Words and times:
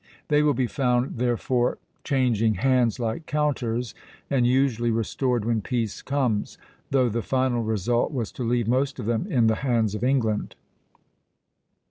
They 0.29 0.41
will 0.41 0.55
be 0.55 0.65
found 0.65 1.17
therefore 1.19 1.77
changing 2.03 2.55
hands 2.55 2.99
like 2.99 3.27
counters, 3.27 3.93
and 4.31 4.47
usually 4.47 4.89
restored 4.89 5.45
when 5.45 5.61
peace 5.61 6.01
comes; 6.01 6.57
though 6.89 7.07
the 7.07 7.21
final 7.21 7.61
result 7.61 8.11
was 8.11 8.31
to 8.31 8.43
leave 8.43 8.67
most 8.67 8.97
of 8.97 9.05
them 9.05 9.27
in 9.31 9.45
the 9.45 9.57
hands 9.61 9.93
of 9.93 10.03
England. 10.03 10.55